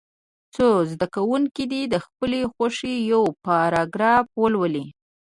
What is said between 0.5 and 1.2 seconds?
څو زده